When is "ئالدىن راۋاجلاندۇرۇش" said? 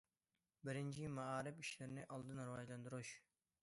2.09-3.19